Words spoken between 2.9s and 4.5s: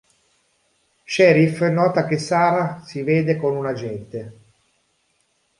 vede con un agente.